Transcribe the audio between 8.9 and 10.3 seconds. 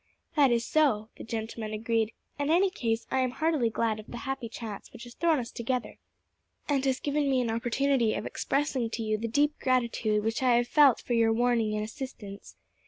you the deep gratitude